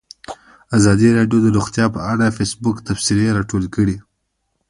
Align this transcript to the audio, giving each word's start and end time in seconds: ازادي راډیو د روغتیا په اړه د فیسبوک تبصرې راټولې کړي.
ازادي 0.77 1.09
راډیو 1.17 1.39
د 1.43 1.47
روغتیا 1.57 1.85
په 1.95 1.99
اړه 2.11 2.25
د 2.27 2.35
فیسبوک 2.37 2.77
تبصرې 2.87 3.35
راټولې 3.37 3.69
کړي. 3.75 3.97